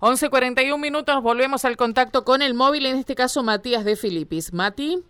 11.41 0.00 0.78
minutos, 0.78 1.20
volvemos 1.24 1.64
al 1.64 1.76
contacto 1.76 2.24
con 2.24 2.40
el 2.40 2.54
móvil, 2.54 2.86
en 2.86 2.98
este 2.98 3.16
caso 3.16 3.42
Matías 3.42 3.84
de 3.84 3.96
Filipis. 3.96 4.52
Mati. 4.52 5.02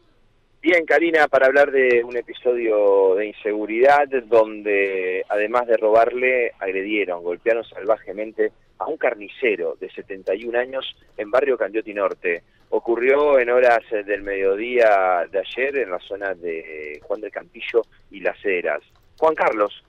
Bien, 0.62 0.86
Karina, 0.86 1.28
para 1.28 1.46
hablar 1.46 1.70
de 1.70 2.02
un 2.02 2.16
episodio 2.16 3.14
de 3.14 3.26
inseguridad 3.26 4.08
donde 4.24 5.26
además 5.28 5.66
de 5.66 5.76
robarle, 5.76 6.52
agredieron, 6.58 7.22
golpearon 7.22 7.64
salvajemente 7.64 8.50
a 8.78 8.86
un 8.86 8.96
carnicero 8.96 9.76
de 9.78 9.90
71 9.90 10.58
años 10.58 10.96
en 11.18 11.30
barrio 11.30 11.58
Candioti 11.58 11.92
Norte. 11.92 12.42
Ocurrió 12.70 13.38
en 13.38 13.50
horas 13.50 13.80
del 13.90 14.22
mediodía 14.22 15.26
de 15.30 15.38
ayer 15.38 15.80
en 15.80 15.90
la 15.90 15.98
zona 15.98 16.34
de 16.34 16.98
Juan 17.02 17.20
del 17.20 17.30
Campillo 17.30 17.82
y 18.10 18.20
Las 18.20 18.42
Heras. 18.42 18.80
Juan 19.18 19.34
Carlos 19.34 19.84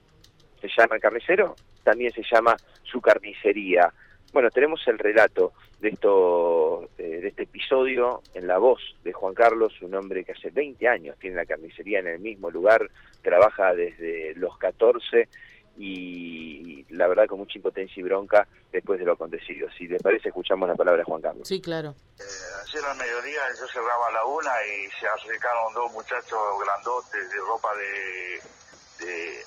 se 0.60 0.68
llama 0.76 0.96
el 0.96 1.00
carnicero, 1.00 1.56
también 1.82 2.12
se 2.12 2.22
llama 2.30 2.54
su 2.82 3.00
carnicería. 3.00 3.90
Bueno, 4.32 4.50
tenemos 4.50 4.80
el 4.86 4.98
relato 4.98 5.52
de 5.80 5.88
esto, 5.88 6.88
eh, 6.98 7.20
de 7.20 7.28
este 7.28 7.44
episodio 7.44 8.22
en 8.34 8.46
la 8.46 8.58
voz 8.58 8.80
de 9.02 9.12
Juan 9.12 9.34
Carlos, 9.34 9.72
un 9.82 9.94
hombre 9.94 10.24
que 10.24 10.32
hace 10.32 10.50
20 10.50 10.86
años 10.86 11.18
tiene 11.18 11.36
la 11.36 11.46
carnicería 11.46 11.98
en 11.98 12.08
el 12.08 12.20
mismo 12.20 12.50
lugar, 12.50 12.88
trabaja 13.22 13.74
desde 13.74 14.34
los 14.36 14.56
14 14.58 15.28
y 15.76 16.84
la 16.90 17.08
verdad 17.08 17.26
con 17.26 17.38
mucha 17.38 17.56
impotencia 17.56 18.00
y 18.00 18.02
bronca 18.02 18.46
después 18.70 18.98
de 18.98 19.06
lo 19.06 19.12
acontecido. 19.12 19.68
Si 19.76 19.88
les 19.88 20.02
parece, 20.02 20.28
escuchamos 20.28 20.68
la 20.68 20.74
palabra 20.74 20.98
de 20.98 21.04
Juan 21.04 21.22
Carlos. 21.22 21.48
Sí, 21.48 21.60
claro. 21.60 21.94
Eh, 22.18 22.22
ayer 22.66 22.84
al 22.84 22.98
mediodía 22.98 23.40
yo 23.58 23.66
cerraba 23.66 24.10
la 24.12 24.24
una 24.26 24.52
y 24.66 24.90
se 25.00 25.08
acercaron 25.08 25.72
dos 25.74 25.92
muchachos 25.92 26.38
grandotes 26.62 27.30
de 27.30 27.36
ropa 27.38 27.68
de, 27.74 29.06
de 29.06 29.44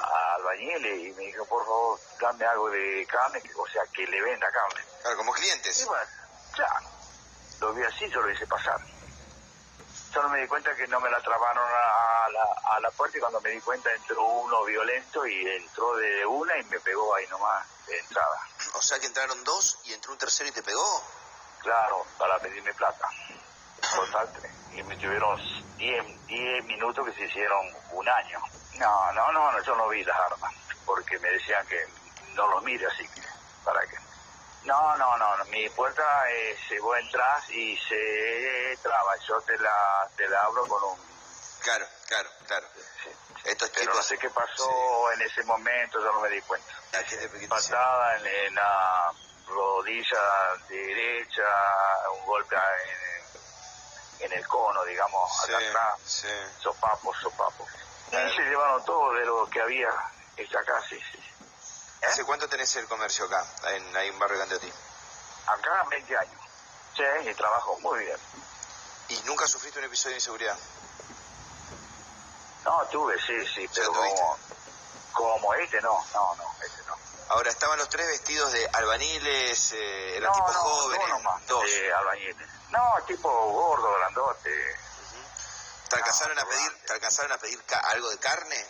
albañiles 0.00 1.08
y 1.08 1.12
me 1.12 1.24
dijo, 1.26 1.44
por 1.46 1.64
favor, 1.64 2.00
dame 2.20 2.44
algo 2.46 2.70
de 2.70 3.06
carne, 3.10 3.42
o 3.56 3.66
sea, 3.68 3.82
que 3.92 4.06
le 4.06 4.20
venda 4.22 4.50
carne. 4.50 4.84
Claro, 5.02 5.16
como 5.16 5.32
clientes. 5.32 5.80
Y 5.80 5.84
bueno, 5.84 6.04
ya, 6.56 6.80
lo 7.60 7.72
vi 7.72 7.82
así, 7.84 8.08
yo 8.08 8.20
lo 8.20 8.30
hice 8.30 8.46
pasar. 8.46 8.80
Solo 10.12 10.28
me 10.28 10.40
di 10.40 10.46
cuenta 10.46 10.74
que 10.76 10.86
no 10.86 11.00
me 11.00 11.10
la 11.10 11.20
trabaron 11.20 11.66
a 11.66 12.28
la, 12.30 12.76
a 12.76 12.80
la 12.80 12.90
puerta 12.92 13.18
y 13.18 13.20
cuando 13.20 13.40
me 13.40 13.50
di 13.50 13.60
cuenta 13.60 13.92
entró 13.92 14.22
uno 14.24 14.64
violento 14.64 15.26
y 15.26 15.48
entró 15.48 15.96
de 15.96 16.24
una 16.24 16.56
y 16.56 16.64
me 16.64 16.78
pegó 16.78 17.14
ahí 17.16 17.26
nomás 17.26 17.66
de 17.86 17.98
entrada. 17.98 18.40
O 18.74 18.82
sea 18.82 19.00
que 19.00 19.06
entraron 19.06 19.42
dos 19.42 19.80
y 19.84 19.92
entró 19.92 20.12
un 20.12 20.18
tercero 20.18 20.48
y 20.48 20.52
te 20.52 20.62
pegó. 20.62 21.02
Claro, 21.62 22.06
para 22.18 22.38
pedirme 22.38 22.72
plata. 22.74 23.08
Y 24.72 24.82
me 24.82 24.96
tuvieron 24.96 25.40
10 25.76 26.64
minutos 26.64 27.06
que 27.06 27.12
se 27.12 27.24
hicieron 27.26 27.66
un 27.92 28.08
año. 28.08 28.40
No, 28.78 29.12
no, 29.12 29.32
no, 29.32 29.62
yo 29.62 29.76
no 29.76 29.88
vi 29.88 30.02
las 30.02 30.18
armas, 30.18 30.52
porque 30.84 31.18
me 31.20 31.30
decían 31.30 31.64
que 31.66 31.86
no 32.34 32.48
los 32.48 32.62
mire 32.64 32.86
así, 32.86 33.08
¿para 33.64 33.80
qué? 33.86 33.96
No, 34.64 34.96
no, 34.96 35.16
no, 35.18 35.44
mi 35.46 35.68
puerta 35.70 36.02
eh, 36.30 36.56
se 36.68 36.80
va 36.80 36.96
a 36.96 37.00
entrar 37.00 37.50
y 37.50 37.76
se 37.76 38.78
traba, 38.82 39.14
yo 39.28 39.40
te 39.42 39.56
la, 39.58 40.08
te 40.16 40.26
la 40.28 40.40
abro 40.40 40.66
con 40.66 40.82
un... 40.84 40.98
Claro, 41.62 41.86
claro, 42.08 42.30
claro. 42.46 42.66
Sí. 43.02 43.10
Estos 43.44 43.68
Pero 43.70 43.82
tipos... 43.82 43.96
no 43.96 44.02
sé 44.02 44.18
qué 44.18 44.30
pasó 44.30 45.12
en 45.12 45.22
ese 45.22 45.44
momento, 45.44 46.00
yo 46.00 46.12
no 46.12 46.20
me 46.20 46.30
di 46.30 46.40
cuenta. 46.42 46.72
Patada 47.48 48.16
en, 48.16 48.26
en 48.26 48.54
la 48.54 49.12
rodilla 49.46 50.56
derecha, 50.68 51.42
un 52.18 52.26
golpe 52.26 52.56
en, 52.56 53.13
en 54.20 54.32
el 54.32 54.46
cono, 54.48 54.84
digamos, 54.84 55.44
acá 55.44 55.58
Sí, 55.58 55.66
atrás, 55.66 56.00
sí. 56.04 56.28
sopapos, 56.62 57.16
sopapos. 57.20 57.68
Y 58.08 58.36
se 58.36 58.42
llevaron 58.42 58.84
todo 58.84 59.12
de 59.14 59.24
lo 59.24 59.48
que 59.50 59.60
había 59.60 59.88
hecho 60.36 60.58
acá, 60.58 60.80
sí, 60.88 60.98
sí. 61.12 61.18
¿Eh? 62.02 62.06
¿Hace 62.06 62.24
cuánto 62.24 62.48
tenés 62.48 62.74
el 62.76 62.86
comercio 62.86 63.24
acá, 63.26 63.44
en, 63.72 63.96
ahí 63.96 64.08
en 64.08 64.18
Barrio 64.18 64.38
Candioti? 64.38 64.72
Acá 65.46 65.84
20 65.90 66.16
años. 66.16 66.40
Sí, 66.96 67.02
y 67.28 67.34
trabajo 67.34 67.78
muy 67.80 67.98
bien. 68.00 68.18
¿Y 69.08 69.20
nunca 69.24 69.46
sufriste 69.48 69.78
un 69.80 69.86
episodio 69.86 70.12
de 70.12 70.18
inseguridad? 70.18 70.56
No, 72.64 72.82
tuve, 72.86 73.14
sí, 73.20 73.46
sí, 73.54 73.68
pero 73.74 73.92
como 75.12 75.54
este 75.54 75.80
no, 75.82 76.02
no, 76.14 76.34
no, 76.36 76.44
este 76.64 76.82
no. 76.86 76.96
Ahora, 77.28 77.50
estaban 77.50 77.78
los 77.78 77.88
tres 77.88 78.06
vestidos 78.06 78.52
de 78.52 78.68
albaniles, 78.72 79.72
eh, 79.72 80.16
eran 80.16 80.30
no, 80.30 80.34
tipos 80.36 80.54
no, 80.54 80.60
jóvenes. 80.60 81.00
dos 81.00 81.08
nomás, 81.18 81.46
Dos. 81.46 81.64
de 81.64 81.92
albañiles. 81.92 82.48
No, 82.70 82.94
tipo 83.06 83.28
gordo, 83.52 83.92
grandote. 83.98 84.76
¿Te 85.88 85.96
alcanzaron 85.96 86.38
a 86.38 86.44
pedir, 86.44 86.72
te 86.86 86.92
alcanzaron 86.92 87.32
a 87.32 87.38
pedir 87.38 87.62
ca- 87.64 87.78
algo 87.90 88.10
de 88.10 88.18
carne? 88.18 88.66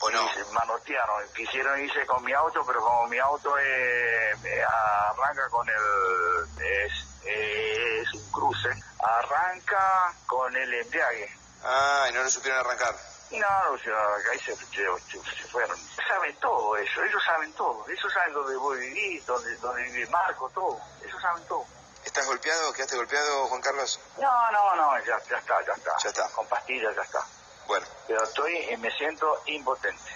¿O 0.00 0.10
no? 0.10 0.20
Y 0.30 0.52
manotearon, 0.52 1.26
quisieron 1.34 1.80
irse 1.80 2.04
con 2.06 2.22
mi 2.22 2.32
auto, 2.34 2.62
pero 2.66 2.80
como 2.82 3.06
mi 3.08 3.18
auto 3.18 3.56
eh, 3.58 4.30
eh, 4.44 4.62
arranca 4.64 5.48
con 5.48 5.66
el... 5.68 6.62
Es, 6.62 6.92
es 7.24 8.14
un 8.14 8.30
cruce, 8.30 8.68
arranca 8.98 10.14
con 10.26 10.54
el 10.54 10.74
embriague. 10.74 11.34
Ah, 11.64 12.06
y 12.10 12.12
no 12.12 12.22
lo 12.22 12.28
supieron 12.28 12.60
arrancar. 12.60 12.94
No, 13.30 13.38
no, 13.72 13.78
se 13.78 13.90
acá 13.90 14.34
y 14.34 14.38
se, 14.38 14.54
se- 14.56 15.20
se 15.36 15.48
fueron. 15.48 15.76
Saben 16.08 16.34
todo 16.36 16.76
eso, 16.76 17.02
ellos 17.02 17.22
saben 17.24 17.52
todo. 17.54 17.84
Ellos 17.88 18.12
saben 18.12 18.32
dónde 18.32 18.56
voy 18.56 18.76
a 18.78 18.80
vivir, 18.80 19.24
dónde, 19.24 19.56
dónde 19.56 19.82
vive 19.82 20.06
Marco, 20.10 20.48
todo. 20.54 20.78
Ellos 21.04 21.20
saben 21.20 21.44
todo. 21.48 21.64
¿Estás 22.04 22.24
golpeado? 22.26 22.72
¿Quedaste 22.72 22.96
golpeado, 22.96 23.46
Juan 23.48 23.60
Carlos? 23.60 24.00
No, 24.18 24.50
no, 24.52 24.76
no, 24.76 24.98
ya, 25.04 25.18
ya 25.28 25.38
está, 25.38 25.60
ya 25.66 25.72
está. 25.72 25.90
Ya 26.04 26.08
está. 26.08 26.28
Con 26.30 26.46
pastillas 26.46 26.94
ya 26.94 27.02
está. 27.02 27.20
Bueno, 27.66 27.84
Pero 28.06 28.22
estoy, 28.22 28.56
eh, 28.58 28.76
me 28.78 28.90
siento 28.92 29.42
impotente. 29.46 30.12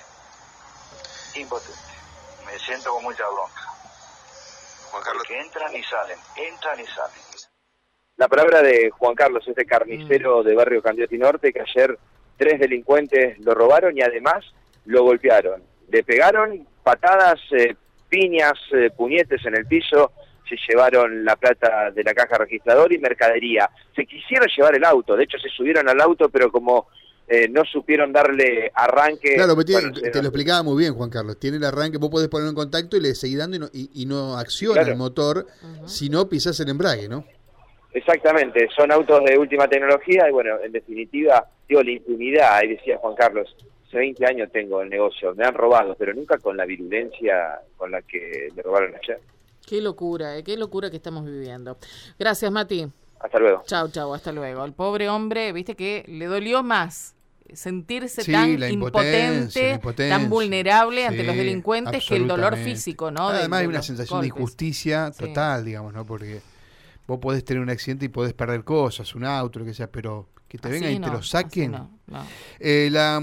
Impotente. 1.34 1.80
Me 2.46 2.58
siento 2.60 2.92
con 2.92 3.02
mucha 3.02 3.26
bronca. 3.28 3.60
Juan 4.90 5.02
Carlos, 5.02 5.22
Porque 5.26 5.40
entran 5.40 5.74
y 5.76 5.82
salen, 5.84 6.18
entran 6.36 6.78
y 6.80 6.86
salen. 6.86 7.20
La 8.16 8.28
palabra 8.28 8.62
de 8.62 8.90
Juan 8.90 9.14
Carlos, 9.14 9.42
este 9.48 9.66
carnicero 9.66 10.42
de 10.44 10.54
barrio 10.54 10.82
Candioti 10.82 11.18
Norte, 11.18 11.52
que 11.52 11.60
ayer 11.62 11.98
tres 12.40 12.58
delincuentes 12.58 13.38
lo 13.44 13.52
robaron 13.54 13.96
y 13.96 14.00
además 14.00 14.42
lo 14.86 15.04
golpearon. 15.04 15.62
Le 15.92 16.02
pegaron 16.02 16.66
patadas, 16.82 17.38
eh, 17.52 17.76
piñas, 18.08 18.54
eh, 18.72 18.88
puñetes 18.96 19.44
en 19.44 19.54
el 19.56 19.66
piso, 19.66 20.12
se 20.48 20.56
llevaron 20.68 21.24
la 21.24 21.36
plata 21.36 21.90
de 21.92 22.02
la 22.02 22.14
caja 22.14 22.38
registradora 22.38 22.92
y 22.94 22.98
mercadería. 22.98 23.68
Se 23.94 24.06
quisieron 24.06 24.48
llevar 24.56 24.74
el 24.74 24.84
auto, 24.84 25.14
de 25.16 25.24
hecho 25.24 25.38
se 25.38 25.48
subieron 25.50 25.88
al 25.88 26.00
auto, 26.00 26.28
pero 26.30 26.50
como 26.50 26.88
eh, 27.28 27.46
no 27.48 27.62
supieron 27.64 28.12
darle 28.12 28.72
arranque... 28.74 29.34
Claro, 29.36 29.54
pero 29.54 29.64
tiene- 29.64 29.82
bueno, 29.92 30.10
te 30.10 30.20
lo 30.22 30.28
explicaba 30.30 30.62
muy 30.64 30.82
bien, 30.82 30.94
Juan 30.94 31.10
Carlos. 31.10 31.38
Tiene 31.38 31.58
el 31.58 31.64
arranque, 31.64 31.98
vos 31.98 32.10
podés 32.10 32.26
ponerlo 32.28 32.50
en 32.50 32.56
contacto 32.56 32.96
y 32.96 33.00
le 33.00 33.14
seguís 33.14 33.38
dando 33.38 33.56
y 33.56 33.58
no, 33.60 33.66
y, 33.72 34.02
y 34.02 34.06
no 34.06 34.36
acciona 34.36 34.80
Claro. 34.80 34.90
el 34.92 34.98
motor 34.98 35.46
si 35.86 36.08
no 36.08 36.28
pisás 36.28 36.58
el 36.58 36.70
embrague, 36.70 37.08
¿no? 37.08 37.24
Exactamente, 37.92 38.68
son 38.76 38.90
autos 38.92 39.20
de 39.24 39.36
última 39.38 39.66
tecnología 39.68 40.28
y 40.28 40.32
bueno, 40.32 40.56
en 40.64 40.70
definitiva, 40.72 41.44
digo, 41.70 41.82
la 41.82 41.90
impunidad, 41.92 42.54
ahí 42.56 42.68
decía 42.68 42.98
Juan 42.98 43.14
Carlos, 43.14 43.48
hace 43.86 43.96
20 43.96 44.26
años 44.26 44.50
tengo 44.52 44.82
el 44.82 44.90
negocio, 44.90 45.34
me 45.36 45.44
han 45.46 45.54
robado, 45.54 45.94
pero 45.98 46.12
nunca 46.12 46.36
con 46.38 46.56
la 46.56 46.66
virulencia 46.66 47.60
con 47.76 47.90
la 47.92 48.02
que 48.02 48.48
me 48.54 48.62
robaron 48.62 48.92
ayer. 49.02 49.20
Qué 49.66 49.80
locura, 49.80 50.36
eh, 50.36 50.42
qué 50.42 50.56
locura 50.56 50.90
que 50.90 50.96
estamos 50.96 51.24
viviendo. 51.24 51.78
Gracias, 52.18 52.50
Mati. 52.50 52.86
Hasta 53.20 53.38
luego. 53.38 53.62
Chau, 53.66 53.88
chau, 53.90 54.12
hasta 54.14 54.32
luego. 54.32 54.64
El 54.64 54.72
pobre 54.72 55.08
hombre, 55.08 55.52
viste 55.52 55.76
que 55.76 56.04
le 56.08 56.26
dolió 56.26 56.62
más 56.64 57.14
sentirse 57.52 58.22
Sí, 58.22 58.32
tan 58.32 58.50
impotente, 58.50 59.70
impotencia, 59.74 60.08
tan 60.08 60.28
vulnerable 60.30 61.06
ante 61.06 61.22
los 61.24 61.36
delincuentes 61.36 62.04
que 62.06 62.16
el 62.16 62.26
dolor 62.26 62.56
físico, 62.56 63.10
¿no? 63.10 63.30
De- 63.30 63.38
Además 63.40 63.60
de 63.60 63.62
hay 63.64 63.68
una 63.68 63.82
sensación 63.82 64.20
de 64.22 64.28
injusticia 64.28 65.12
Sí. 65.12 65.26
total, 65.26 65.64
digamos, 65.64 65.92
¿no? 65.92 66.04
Porque 66.04 66.40
vos 67.06 67.18
podés 67.18 67.44
tener 67.44 67.62
un 67.62 67.70
accidente 67.70 68.06
y 68.06 68.08
podés 68.08 68.32
perder 68.34 68.64
cosas, 68.64 69.14
un 69.14 69.24
auto, 69.24 69.58
lo 69.60 69.64
que 69.64 69.74
sea, 69.74 69.88
pero 69.88 70.26
que 70.50 70.58
te 70.58 70.68
vengan 70.68 70.88
Así 70.90 70.96
y 70.96 71.00
te 71.00 71.06
no, 71.06 71.12
lo 71.12 71.18
así 71.20 71.28
saquen. 71.30 71.70
no, 71.70 72.00
no. 72.08 72.24
Eh, 72.58 72.88
la 72.90 73.20